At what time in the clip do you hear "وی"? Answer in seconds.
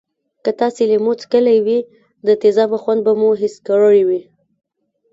4.07-4.21